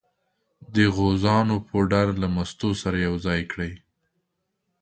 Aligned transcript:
د 0.75 0.75
غوزانو 0.95 1.55
پوډر 1.67 2.07
له 2.21 2.27
مستو 2.35 2.69
سره 2.81 2.97
یو 3.07 3.15
ځای 3.25 3.41
کړئ. 3.51 3.73